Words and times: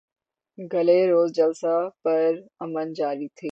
گلے 0.57 0.99
روز 1.11 1.29
جلسہ 1.37 1.73
پر 2.03 2.29
امن 2.63 2.87
جاری 2.97 3.27
تھا 3.37 3.49